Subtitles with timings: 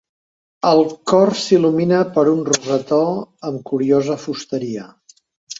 [0.69, 0.79] El
[1.11, 3.03] cor s'il·lumina per un rosetó
[3.51, 4.89] amb curiosa fusteria.